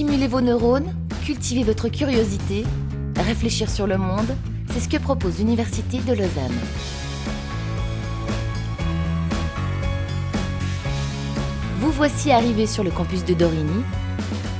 [0.00, 0.94] Stimuler vos neurones,
[1.26, 2.64] cultiver votre curiosité,
[3.16, 4.34] réfléchir sur le monde,
[4.72, 6.58] c'est ce que propose l'Université de Lausanne.
[11.80, 13.82] Vous voici arrivé sur le campus de Dorigny,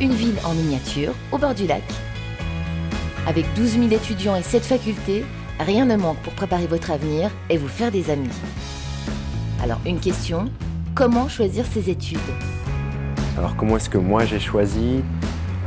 [0.02, 1.84] une ville en miniature au bord du lac.
[3.27, 5.25] Avec 12 000 étudiants et 7 facultés,
[5.59, 8.29] rien ne manque pour préparer votre avenir et vous faire des amis.
[9.62, 10.50] Alors une question,
[10.95, 12.18] comment choisir ses études?
[13.38, 15.02] Alors comment est-ce que moi j'ai choisi?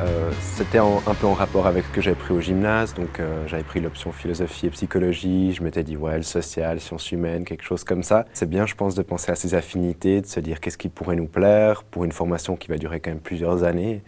[0.03, 3.48] Euh, C'était un peu en rapport avec ce que j'avais pris au gymnase, donc euh,
[3.48, 7.63] j'avais pris l'option philosophie et psychologie, je m'étais dit ouais le social, sciences humaines, quelque
[7.63, 8.25] chose comme ça.
[8.34, 11.16] C'est bien je pense de penser à ses affinités, de se dire qu'est-ce qui pourrait
[11.16, 14.02] nous plaire pour une formation qui va durer quand même plusieurs années.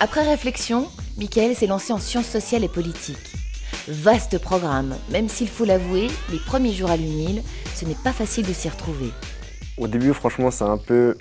[0.00, 0.88] Après réflexion,
[1.18, 3.34] Michael s'est lancé en sciences sociales et politiques.
[3.88, 7.42] Vaste programme, même s'il faut l'avouer, les premiers jours à l'UNIL,
[7.74, 9.10] ce n'est pas facile de s'y retrouver.
[9.78, 11.16] Au début, franchement, c'est un peu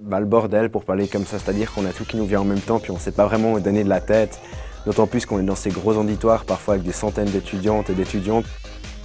[0.00, 2.44] bah, le bordel pour parler comme ça, c'est-à-dire qu'on a tout qui nous vient en
[2.44, 4.40] même temps, puis on ne sait pas vraiment où donner de la tête,
[4.84, 8.42] d'autant plus qu'on est dans ces gros auditoires, parfois avec des centaines d'étudiantes et d'étudiants.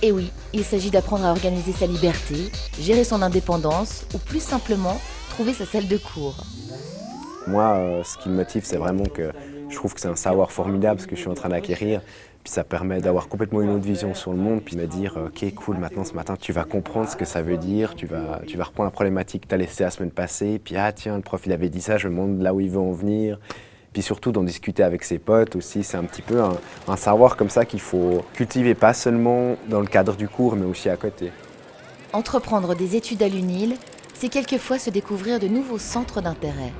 [0.02, 5.00] Et oui, il s'agit d'apprendre à organiser sa liberté, gérer son indépendance, ou plus simplement,
[5.30, 6.44] trouver sa salle de cours.
[7.48, 9.32] Moi, euh, ce qui me motive, c'est vraiment que
[9.70, 12.02] je trouve que c'est un savoir formidable ce que je suis en train d'acquérir.
[12.44, 15.18] Puis ça permet d'avoir complètement une autre vision sur le monde, puis de me dire,
[15.28, 18.42] ok, cool, maintenant ce matin, tu vas comprendre ce que ça veut dire, tu vas,
[18.48, 21.18] tu vas reprendre la problématique que tu as laissée la semaine passée, puis ah tiens,
[21.18, 23.40] le prof il avait dit ça, je me là où il veut en venir.
[23.94, 26.42] Puis surtout d'en discuter avec ses potes aussi, c'est un petit peu
[26.88, 30.66] un savoir comme ça qu'il faut cultiver, pas seulement dans le cadre du cours, mais
[30.66, 31.32] aussi à côté.
[32.14, 33.76] Entreprendre des études à l'UNIL,
[34.14, 36.72] c'est quelquefois se découvrir de nouveaux centres d'intérêt.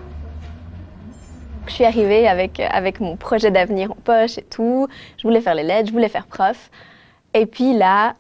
[1.68, 4.88] Je suis arrivée avec, avec mon projet d'avenir en poche et tout.
[5.18, 6.70] Je voulais faire les lettres, je voulais faire prof.
[7.34, 8.16] Et puis là,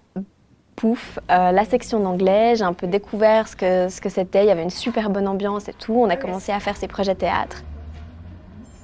[0.76, 4.44] pouf, euh, la section d'anglais, j'ai un peu découvert ce que ce que c'était.
[4.44, 5.94] Il y avait une super bonne ambiance et tout.
[5.94, 7.64] On a commencé à faire ses projets théâtre.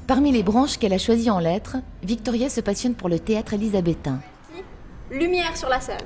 [0.08, 4.20] Parmi les branches qu'elle a choisies en lettres, Victoria se passionne pour le théâtre élisabétain.
[5.12, 5.98] Lumière sur la scène.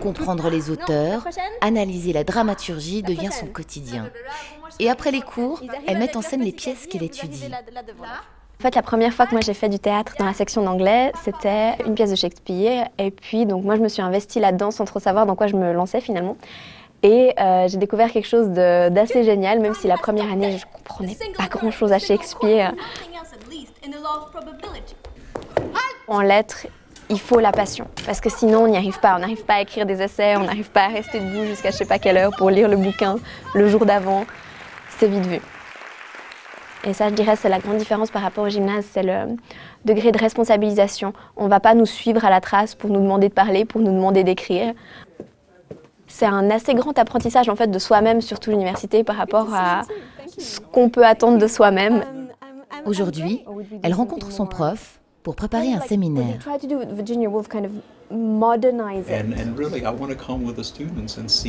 [0.00, 1.26] Comprendre les auteurs,
[1.60, 4.10] analyser la dramaturgie devient son quotidien.
[4.80, 7.50] Et après les cours, elle met en scène les pièces qu'elle étudie.
[8.60, 11.12] En fait, la première fois que moi j'ai fait du théâtre dans la section d'anglais,
[11.24, 12.88] c'était une pièce de Shakespeare.
[12.98, 15.54] Et puis, donc moi, je me suis investie là-dedans sans trop savoir dans quoi je
[15.54, 16.36] me lançais finalement.
[17.04, 21.16] Et euh, j'ai découvert quelque chose d'assez génial, même si la première année, je comprenais
[21.36, 22.74] pas grand-chose à Shakespeare.
[26.08, 26.66] En lettres,
[27.10, 29.16] il faut la passion, parce que sinon on n'y arrive pas.
[29.16, 31.76] On n'arrive pas à écrire des essais, on n'arrive pas à rester debout jusqu'à je
[31.76, 33.16] sais pas quelle heure pour lire le bouquin
[33.54, 34.24] le jour d'avant.
[34.98, 35.40] C'est vite vu.
[36.84, 39.36] Et ça, je dirais, c'est la grande différence par rapport au gymnase, c'est le
[39.84, 41.12] degré de responsabilisation.
[41.36, 43.80] On ne va pas nous suivre à la trace pour nous demander de parler, pour
[43.80, 44.74] nous demander d'écrire.
[46.06, 49.82] C'est un assez grand apprentissage en fait de soi-même, surtout l'université, par rapport à
[50.38, 52.04] ce qu'on peut attendre de soi-même.
[52.86, 53.44] Aujourd'hui,
[53.82, 56.38] elle rencontre son prof pour préparer un séminaire.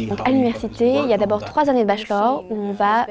[0.10, 3.08] Donc à l'université, il y a d'abord trois années de bachelor où on va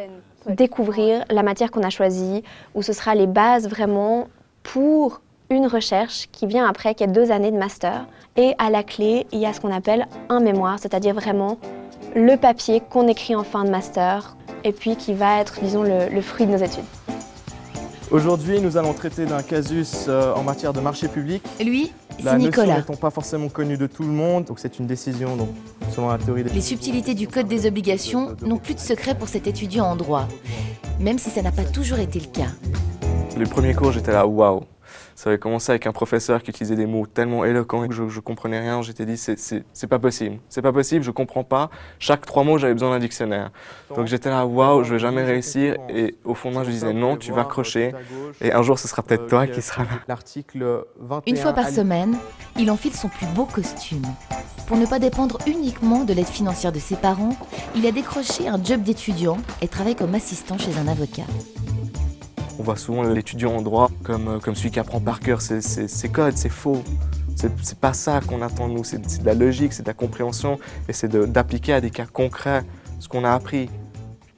[0.46, 2.42] découvrir la matière qu'on a choisie,
[2.74, 4.28] où ce sera les bases vraiment
[4.62, 8.06] pour une recherche qui vient après, qui est deux années de master.
[8.36, 11.56] Et à la clé, il y a ce qu'on appelle un mémoire, c'est-à-dire vraiment
[12.14, 16.10] le papier qu'on écrit en fin de master, et puis qui va être, disons, le,
[16.12, 16.84] le fruit de nos études.
[18.10, 21.42] Aujourd'hui, nous allons traiter d'un casus euh, en matière de marché public.
[21.60, 21.92] Lui,
[22.24, 22.76] La c'est notion Nicolas.
[22.78, 25.48] n'étant pas forcément connue de tout le monde, donc c'est une décision donc,
[25.94, 26.50] selon la théorie des...
[26.50, 30.26] Les subtilités du Code des obligations n'ont plus de secret pour cet étudiant en droit,
[31.00, 32.48] même si ça n'a pas toujours été le cas.
[33.36, 34.62] Les premiers cours, j'étais là, waouh.
[35.18, 38.20] Ça avait commencé avec un professeur qui utilisait des mots tellement éloquents que je, je
[38.20, 38.82] comprenais rien.
[38.82, 40.38] J'étais dit, c'est- c'est c'est pas possible.
[40.48, 41.70] C'est pas possible, je comprends pas.
[41.98, 43.50] Chaque trois mots, j'avais besoin d'un dictionnaire.
[43.96, 45.74] Donc j'étais là, waouh, je vais jamais réussir.
[45.88, 47.94] Et au fond de moi, je disais, non, tu vas crocher.
[48.40, 49.88] Et un jour, ce sera peut-être toi qui sera là.
[50.06, 51.22] L'article 21...
[51.32, 52.16] Une fois par semaine,
[52.56, 54.02] il enfile son plus beau costume.
[54.68, 57.34] Pour ne pas dépendre uniquement de l'aide financière de ses parents,
[57.74, 61.24] il a décroché un job d'étudiant et travaille comme assistant chez un avocat.
[62.58, 65.60] On voit souvent l'étudiant en droit comme, euh, comme celui qui apprend par cœur ses,
[65.60, 66.82] ses- codes, c'est faux.
[67.36, 70.58] C'est pas ça qu'on attend de nous, c'est de la logique, c'est de la compréhension
[70.88, 72.64] et c'est d'appliquer à des cas concrets
[72.98, 73.70] ce qu'on a appris.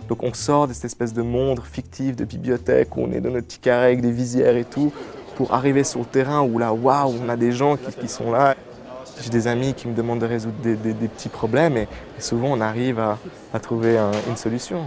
[0.09, 3.31] Donc on sort de cette espèce de monde fictif de bibliothèque où on est dans
[3.31, 4.93] notre petit carré avec des visières et tout
[5.37, 8.55] pour arriver sur le terrain où là, waouh, on a des gens qui, sont là.
[9.23, 10.75] J'ai des amis qui me demandent de résoudre des,
[11.09, 11.89] petits problèmes et,
[12.19, 14.83] souvent on arrive à, trouver un- une solution.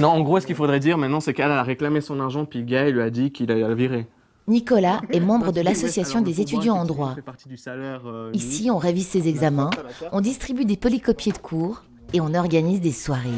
[0.00, 2.60] Non, en gros, ce qu'il faudrait dire maintenant, c'est qu'elle a réclamé son argent, puis
[2.60, 4.06] le gars, il lui a dit qu'il allait la virer.
[4.46, 7.14] Nicolas est membre de l'association des étudiants en droit.
[8.06, 9.70] euh, Ici, on révise ses examens,
[10.12, 11.82] on distribue des polycopiés de cours
[12.14, 13.28] et on organise des soirées.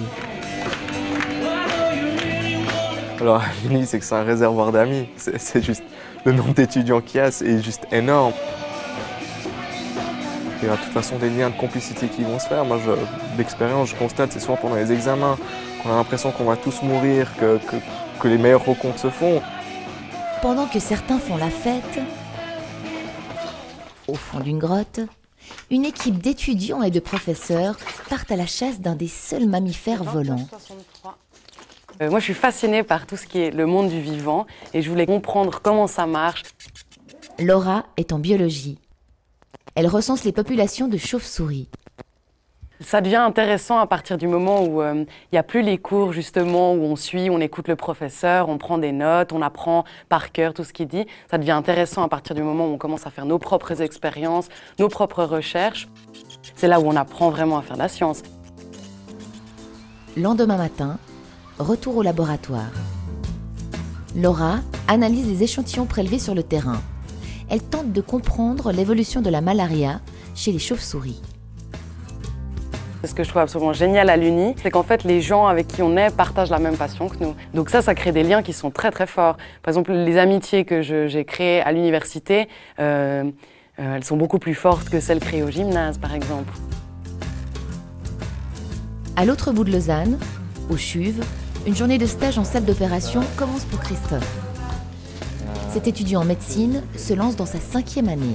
[3.21, 5.07] Alors à l'Uni, c'est que c'est un réservoir d'amis.
[5.17, 5.83] C'est juste
[6.25, 8.33] le nombre d'étudiants qu'il y a, est juste énorme.
[10.63, 12.65] Il y a de toute façon des liens de complicité qui vont se faire.
[12.65, 12.79] Moi,
[13.39, 15.39] l'expérience, je constate, c'est souvent pendant les examens
[15.83, 17.77] qu'on a l'impression qu'on va tous mourir, que, que,
[18.21, 19.41] que les meilleures rencontres se font.
[20.43, 22.01] Pendant que certains font la fête,
[24.07, 25.01] au fond d'une grotte,
[25.71, 27.77] une équipe d'étudiants et de professeurs
[28.09, 30.47] partent à la chasse d'un des seuls mammifères volants.
[32.03, 34.83] Euh, moi, je suis fascinée par tout ce qui est le monde du vivant et
[34.83, 36.43] je voulais comprendre comment ça marche.
[37.39, 38.79] Laura est en biologie.
[39.81, 41.67] Elle recense les populations de chauves-souris.
[42.81, 46.13] Ça devient intéressant à partir du moment où euh, il n'y a plus les cours
[46.13, 50.33] justement où on suit, on écoute le professeur, on prend des notes, on apprend par
[50.33, 51.07] cœur tout ce qu'il dit.
[51.31, 54.51] Ça devient intéressant à partir du moment où on commence à faire nos propres expériences,
[54.79, 55.89] nos propres recherches.
[56.57, 58.23] C'est là où on apprend vraiment à faire de la science.
[60.15, 60.99] Lendemain matin,
[61.59, 62.71] retour au laboratoire.
[64.15, 64.57] Laura
[64.89, 66.83] analyse les échantillons prélevés sur le terrain.
[67.51, 70.01] Elle tente de comprendre l'évolution de la malaria
[70.37, 71.21] chez les chauves-souris.
[73.03, 75.83] Ce que je trouve absolument génial à l'Uni, c'est qu'en fait, les gens avec qui
[75.83, 77.35] on est partagent la même passion que nous.
[77.53, 79.37] Donc ça, ça crée des liens qui sont très très forts.
[79.63, 82.47] Par exemple, les amitiés que j'ai créées à l'université,
[82.79, 83.25] euh,
[83.81, 86.53] euh, elles sont beaucoup plus fortes que celles créées au gymnase, par exemple.
[89.17, 90.19] À l'autre bout de Lausanne,
[90.71, 91.21] au CHUV,
[91.67, 94.50] une journée de stage en salle d'opération commence pour Christophe.
[95.73, 98.35] Cet étudiant en médecine se lance dans sa cinquième année.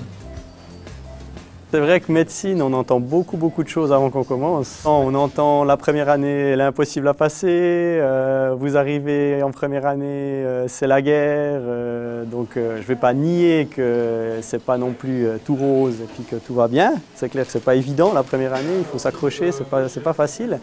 [1.72, 4.84] C'est vrai que médecine, on entend beaucoup, beaucoup de choses avant qu'on commence.
[4.86, 7.50] On entend la première année, l'impossible à passer.
[7.50, 11.60] Euh, vous arrivez en première année, euh, c'est la guerre.
[11.62, 16.06] Euh, donc je ne vais pas nier que c'est pas non plus tout rose et
[16.06, 16.94] puis que tout va bien.
[17.16, 20.14] C'est clair que c'est pas évident la première année, il faut s'accrocher, c'est pas, pas
[20.14, 20.58] facile.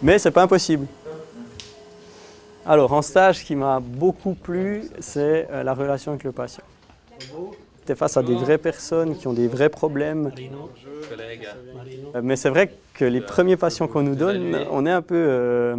[0.00, 0.86] Mais c'est pas impossible.
[2.66, 6.64] Alors en stage, ce qui m'a beaucoup plu, c'est la relation avec le patient.
[7.86, 10.30] Tu es face à des vraies personnes qui ont des vrais problèmes.
[12.14, 15.14] Euh, mais c'est vrai que les premiers patients qu'on nous donne, on est un peu
[15.16, 15.76] euh,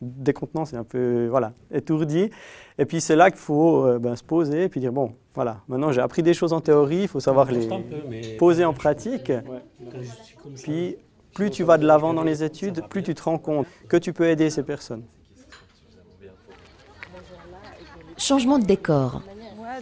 [0.00, 2.30] décontenant, c'est un peu voilà, étourdi.
[2.78, 5.58] Et puis c'est là qu'il faut euh, ben, se poser et puis dire bon, voilà,
[5.68, 7.68] maintenant j'ai appris des choses en théorie, il faut savoir les
[8.36, 9.30] poser en pratique.
[10.62, 10.96] Puis
[11.34, 14.12] plus tu vas de l'avant dans les études, plus tu te rends compte que tu
[14.12, 15.04] peux aider ces personnes.
[18.24, 19.20] Changement de décor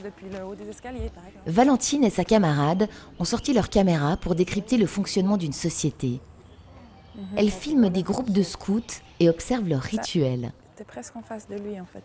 [0.02, 1.12] depuis le haut des escaliers,
[1.46, 2.88] Valentine et sa camarade
[3.20, 6.20] ont sorti leur caméra pour décrypter le fonctionnement d'une société.
[7.14, 7.24] Mhm.
[7.36, 8.80] Elles filment des groupes de scouts
[9.20, 10.52] et observent leurs rituels.
[10.74, 12.02] T'es presque en face de lui en fait.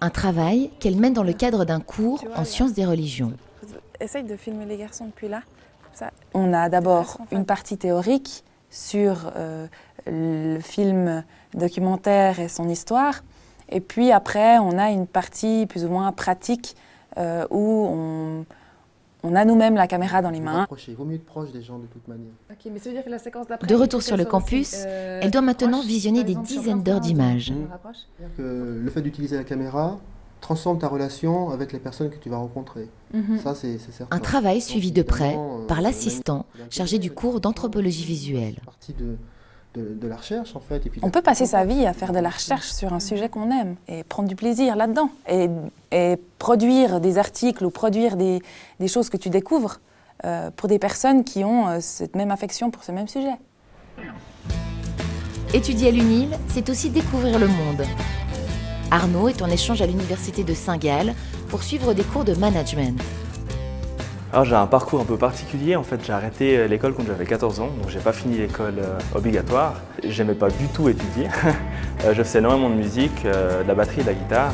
[0.00, 3.34] Un travail qu'elle mène dans le cadre d'un cours en sciences des religions.
[4.00, 5.42] Essaye de filmer les garçons depuis là.
[6.34, 9.68] On a d'abord une partie théorique sur euh,
[10.06, 11.22] le film
[11.54, 13.22] documentaire et son histoire.
[13.70, 16.76] Et puis après, on a une partie plus ou moins pratique
[17.18, 18.44] euh, où on,
[19.22, 20.66] on a nous-mêmes la caméra dans les mains.
[20.88, 22.32] Il vaut mieux être proche des gens de toute manière.
[23.68, 27.52] de retour sur le campus, euh, elle doit maintenant visionner des dizaines d'heures d'images.
[28.38, 29.98] Le fait d'utiliser la caméra
[30.40, 32.88] transforme ta relation avec les personnes que tu vas rencontrer.
[33.12, 33.38] Mhm.
[33.38, 34.16] Ça, c'est certain.
[34.16, 38.56] Un travail suivi de près euh, par l'assistant chargé du cours d'anthropologie visuelle
[38.98, 39.16] de,
[39.74, 40.82] la recherche en fait.
[41.02, 43.76] on peut passer sa vie à faire de la recherche sur un sujet qu'on aime
[43.88, 45.48] et prendre du plaisir là-dedans et,
[46.38, 48.40] produire des articles ou produire des,
[48.88, 49.80] choses que tu découvres
[50.24, 53.34] euh, pour des personnes qui ont euh, cette même affection pour ce même sujet.
[55.52, 57.84] Étudier à l'UNIL, c'est aussi découvrir le monde.
[58.90, 61.14] Arnaud est en échange à l'université de Saint-Gall
[61.48, 63.00] pour suivre des cours de management.
[64.32, 67.26] Alors j'ai un parcours un peu particulier, en fait j'ai arrêté euh, l'école quand j'avais
[67.26, 69.74] 14 ans, donc j'ai pas fini l'école euh, obligatoire.
[70.04, 71.26] J'aimais pas du tout étudier,
[72.04, 74.52] euh, je faisais énormément de musique, de la batterie de la guitare.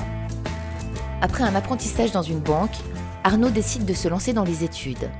[1.21, 2.75] Après un apprentissage dans une banque,
[3.23, 5.11] Arnaud décide de se lancer dans les études.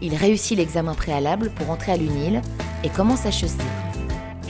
[0.00, 2.42] Il réussit l'examen préalable pour entrer à l'UNIL
[2.84, 3.58] et commence à HEC.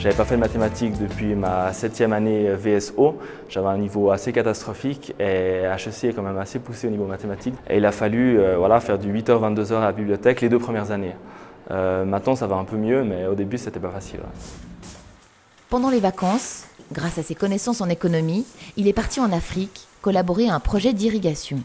[0.01, 3.19] J'avais pas fait de mathématiques depuis ma septième année VSO.
[3.49, 7.53] J'avais un niveau assez catastrophique et HEC est quand même assez poussé au niveau mathématique.
[7.71, 10.89] Il a fallu euh, voilà, faire du 8h, 22h à la bibliothèque les deux premières
[10.89, 11.13] années.
[11.69, 14.21] Euh, maintenant, ça va un peu mieux, mais au début, c'était pas facile.
[15.69, 20.49] Pendant les vacances, grâce à ses connaissances en économie, il est parti en Afrique collaborer
[20.49, 21.59] à un projet d'irrigation.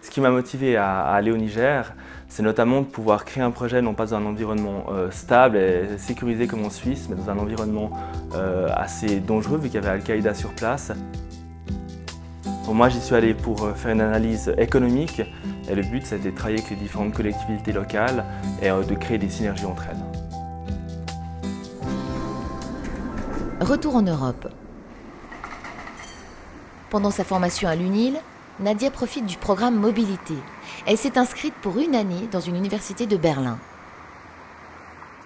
[0.00, 1.92] Ce qui m'a motivé à, aller au Niger,
[2.28, 5.98] c'est notamment de pouvoir créer un projet non pas dans un environnement euh, stable et
[5.98, 7.90] sécurisé comme en Suisse, mais dans un environnement
[8.34, 10.92] euh, assez dangereux vu qu'il y avait Al-Qaïda sur place.
[12.70, 15.22] Moi, j'y suis allé pour euh, faire une analyse économique
[15.70, 18.24] et le but, c'était de travailler avec les différentes collectivités locales
[18.62, 20.18] et de créer des synergies entre elles.
[23.66, 24.48] Retour en Europe.
[26.90, 28.18] Pendant sa formation à l'UNIL,
[28.60, 30.34] Nadia profite du programme Mobilité.
[30.86, 33.58] Elle s'est inscrite pour une année dans une université de Berlin.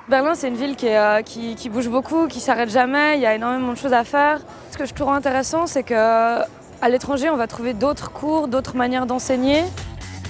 [0.09, 1.23] Berlin, c'est une ville qui, euh,
[1.71, 4.41] bouge beaucoup, qui s'arrête jamais, il y a énormément de choses à faire.
[4.71, 6.47] Ce que je trouve intéressant, c'est qu'à
[6.91, 9.63] l'étranger, on va trouver d'autres cours, d'autres manières d'enseigner.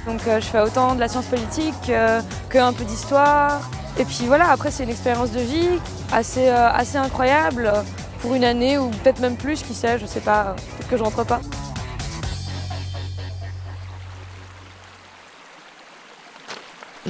[0.07, 3.61] Donc euh, je fais autant de la science politique euh, qu'un peu d'histoire.
[3.99, 5.79] Et puis voilà, après c'est une expérience de vie
[6.13, 7.73] assez, euh, incroyable
[8.21, 11.03] pour une année ou peut-être même plus, qui sait, je sais pas, peut-être que je
[11.03, 11.41] rentre pas.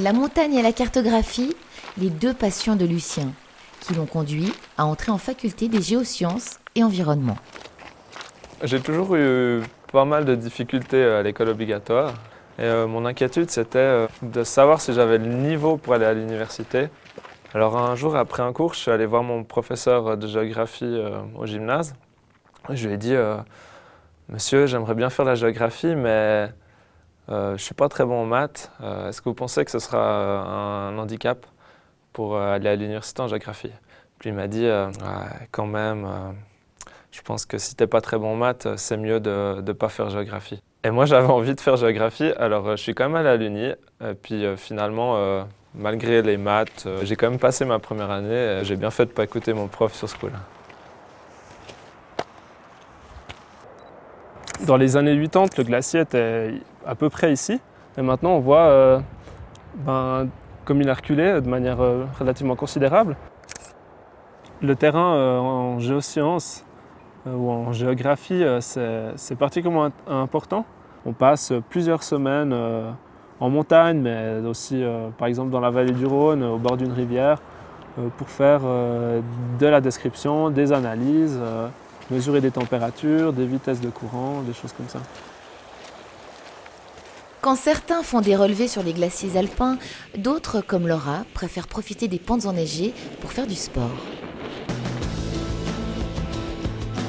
[0.01, 1.55] La montagne et la cartographie,
[1.99, 3.29] les deux passions de Lucien,
[3.81, 7.37] qui l'ont conduit à entrer en faculté des géosciences et environnement.
[8.63, 9.61] J'ai toujours eu
[9.93, 12.15] pas mal de difficultés à l'école obligatoire.
[12.59, 16.15] Et euh, mon inquiétude, c'était euh, de savoir si j'avais le niveau pour aller à
[16.15, 16.89] l'université.
[17.53, 21.21] Alors un jour, après un cours, je suis allé voir mon professeur de géographie euh,
[21.37, 21.95] au gymnase.
[22.71, 23.15] Je lui ai dit,
[24.29, 26.51] Monsieur, j'aimerais bien faire la géographie, mais
[27.29, 28.71] je ne suis pas très bon en maths.
[28.83, 31.47] Est-ce que vous pensez que ce sera un handicap
[32.13, 33.73] pour aller à l'université en géographie?
[34.19, 34.69] Puis il m'a dit,
[35.51, 36.07] quand même,
[37.11, 39.73] je pense que si tu n'es pas très bon en maths, c'est mieux de ne
[39.73, 40.63] pas faire géographie.
[40.85, 43.37] Et moi, j'avais envie de faire géographie, alors euh, je suis quand même allé à
[43.37, 43.73] l'Uni.
[44.23, 48.61] Puis euh, finalement, euh, malgré les maths, j'ai quand même passé ma première année.
[48.63, 50.39] J'ai bien fait de ne pas écouter mon prof sur ce coup-là.
[54.67, 56.55] Dans les années 80, le glacier était
[56.87, 57.61] à peu près ici.
[57.97, 59.03] Et maintenant, on voit,
[59.75, 60.29] ben,
[60.65, 61.79] comme il a reculé de manière
[62.19, 63.17] relativement considérable.
[64.63, 66.65] Le terrain en géosciences
[67.27, 70.65] euh, ou en géographie, euh, c'est particulièrement important.
[71.07, 72.91] On passe plusieurs semaines euh,
[73.41, 74.85] en montagne, mais aussi
[75.19, 77.39] par exemple dans la vallée du Rhône, au bord d'une rivière,
[78.17, 81.41] pour faire de la description, des analyses,
[82.09, 85.01] mesurer des températures, des vitesses de courant, des choses comme ça.
[87.43, 89.77] Quand certains font des relevés sur les glaciers alpins,
[90.17, 93.91] d'autres, comme Laura, préfèrent profiter des pentes enneigées pour faire du sport.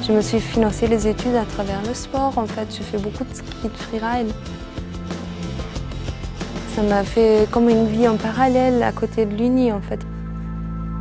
[0.07, 2.35] Je me suis financé les études à travers le sport.
[2.39, 4.31] En fait, je fais beaucoup de ski, de freeride.
[6.75, 9.99] Ça m'a fait comme une vie en parallèle à côté de l'Uni, en fait.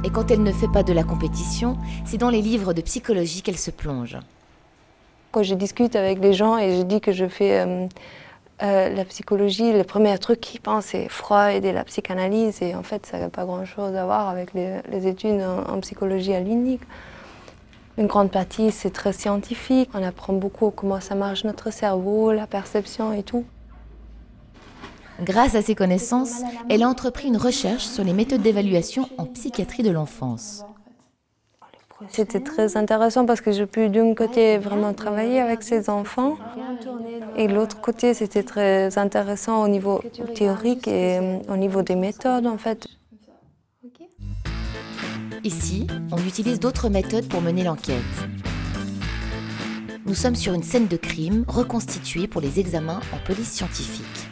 [0.05, 3.41] Et quand elle ne fait pas de la compétition, c'est dans les livres de psychologie
[3.41, 4.19] qu'elle se plonge.
[5.31, 7.87] Quand je discute avec les gens et je dis que je fais euh,
[8.63, 12.63] euh, la psychologie, le premier truc qu'ils pensent, c'est Freud et la psychanalyse.
[12.63, 16.33] Et en fait, ça n'a pas grand-chose à voir avec les, études en, en psychologie
[16.35, 16.79] à l'Uni.
[17.99, 19.91] Une grande partie, c'est très scientifique.
[19.95, 23.45] On apprend beaucoup comment ça marche notre cerveau, la perception et tout.
[25.21, 29.83] Grâce à ces connaissances, elle a entrepris une recherche sur les méthodes d'évaluation en psychiatrie
[29.83, 30.65] de l'enfance.
[32.09, 36.37] C'était très intéressant parce que j'ai pu d'un côté vraiment travailler avec ces enfants
[37.37, 40.03] et l'autre côté c'était très intéressant au niveau
[40.35, 42.87] théorique et euh, au niveau des méthodes en fait.
[45.45, 47.97] Ici, on utilise d'autres méthodes pour mener l'enquête.
[50.07, 54.32] Nous sommes sur une scène de crime reconstituée pour les examens en police scientifique.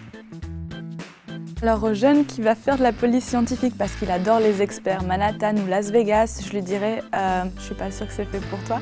[1.63, 5.03] Alors au jeune qui va faire de la police scientifique parce qu'il adore les experts
[5.03, 8.41] Manhattan ou Las Vegas, je lui dirais euh, je suis pas sûre que c'est fait
[8.49, 8.79] pour toi.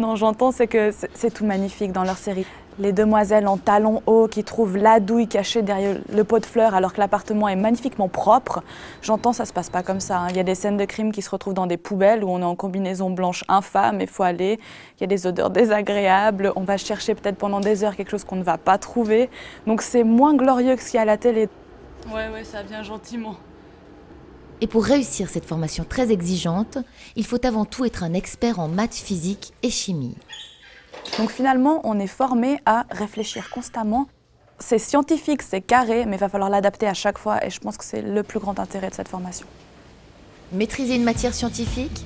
[0.00, 2.44] Non, j'entends, c'est que c'est tout magnifique dans leur série
[2.78, 6.74] les demoiselles en talons hauts qui trouvent la douille cachée derrière le pot de fleurs
[6.74, 8.62] alors que l'appartement est magnifiquement propre.
[9.02, 10.18] J'entends, ça se passe pas comme ça.
[10.18, 10.26] Hein.
[10.30, 12.40] Il y a des scènes de crime qui se retrouvent dans des poubelles où on
[12.40, 14.58] est en combinaison blanche infâme et faut aller.
[14.98, 16.52] Il y a des odeurs désagréables.
[16.56, 19.28] On va chercher peut-être pendant des heures quelque chose qu'on ne va pas trouver.
[19.66, 21.48] Donc c'est moins glorieux que ce qu'il y a à la télé.
[22.08, 23.36] Ouais, ouais, ça vient gentiment.
[24.60, 26.78] Et pour réussir cette formation très exigeante,
[27.16, 30.16] il faut avant tout être un expert en maths, physique et chimie.
[31.18, 34.06] Donc finalement, on est formé à réfléchir constamment.
[34.58, 37.76] C'est scientifique, c'est carré, mais il va falloir l'adapter à chaque fois et je pense
[37.76, 39.46] que c'est le plus grand intérêt de cette formation.
[40.52, 42.04] Maîtriser une matière scientifique,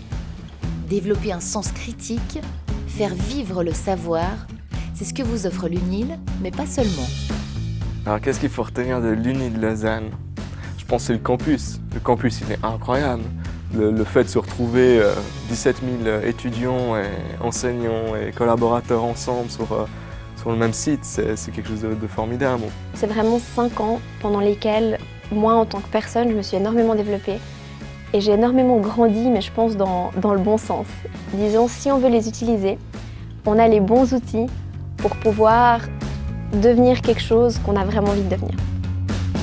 [0.88, 2.38] développer un sens critique,
[2.88, 4.47] faire vivre le savoir,
[4.95, 7.07] c'est ce que vous offre l'UNIL, mais pas seulement.
[8.07, 10.11] Alors qu'est-ce qu'il faut retenir de l'UNIL Lausanne?
[10.79, 11.81] Je pense que c'est le campus.
[11.93, 13.25] Le campus, il est incroyable
[13.75, 15.03] le, fait de se retrouver
[15.49, 17.09] 17 euh, 000 étudiants et
[17.43, 19.87] enseignants et collaborateurs ensemble sur, euh,
[20.37, 22.63] sur le même site, c'est quelque chose de, formidable.
[22.95, 24.99] C'est vraiment 5 ans pendant lesquels,
[25.33, 27.39] moi en tant que personne, je me suis énormément développée.
[28.13, 30.87] Et j'ai énormément grandi, mais je pense dans, dans le bon sens.
[31.35, 32.79] Disons, si on veut les utiliser,
[33.45, 34.47] on a les bons outils
[34.97, 35.81] pour pouvoir
[36.61, 38.55] devenir quelque chose qu'on a vraiment envie de devenir.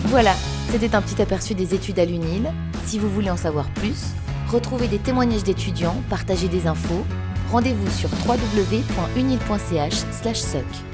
[0.06, 0.34] Voilà,
[0.70, 2.52] c'était un petit aperçu des études à l'UNIL.
[2.86, 4.14] Si vous voulez en savoir plus,
[4.52, 7.04] retrouvez des témoignages d'étudiants, partagez des infos,
[7.54, 10.93] Rendez-vous sur www.unil.ch/soc.